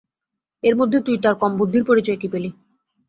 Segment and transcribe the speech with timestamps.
[0.63, 2.49] এরই মধ্যে তুই তার কম বুদ্ধির পরিচয় কী পেলি।